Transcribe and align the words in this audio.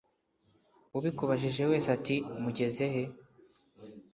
ubikubajije 0.97 1.61
wese 1.71 1.87
ati 1.97 2.15
mugeze 2.41 2.83
he 2.93 3.03